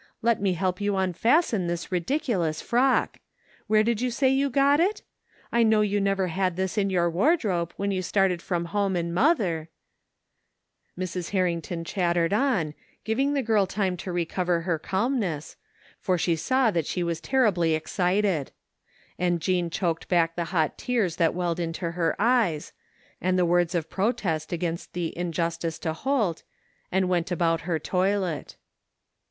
[0.23, 3.19] Let me help you unfasten this ridiculous frock.
[3.67, 5.03] Where did you say you got it?
[5.51, 9.13] I know you never had this in your wardrobe when you started from home and
[9.13, 9.69] mother
[10.29, 11.29] *' Mrs.
[11.29, 15.55] Harrington chattered on, giving the girl time to recover her calmness,
[15.99, 18.51] for she saw that she was ter ribly excited;
[19.19, 22.73] and Jean choked back the hot tears that welled to her eyes,
[23.21, 26.41] and the words of protest against the injustice to Holt,
[26.91, 28.55] and went about her toilet.